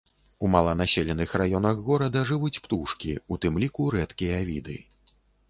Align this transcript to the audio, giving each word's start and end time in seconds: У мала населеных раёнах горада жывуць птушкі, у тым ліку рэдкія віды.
У 0.45 0.47
мала 0.53 0.71
населеных 0.79 1.35
раёнах 1.41 1.83
горада 1.89 2.23
жывуць 2.31 2.61
птушкі, 2.65 3.11
у 3.37 3.39
тым 3.45 3.61
ліку 3.67 3.87
рэдкія 3.99 4.43
віды. 4.51 4.77